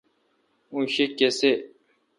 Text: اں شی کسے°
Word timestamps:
اں 0.73 0.85
شی 0.93 1.05
کسے° 1.17 1.51